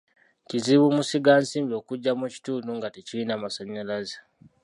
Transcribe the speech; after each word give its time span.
Kizibu 0.47 0.87
musigansimbi 0.95 1.73
okujja 1.79 2.11
mu 2.19 2.25
kitundu 2.33 2.69
nga 2.77 2.87
tekirina 2.95 3.33
masannyalaze. 3.43 4.17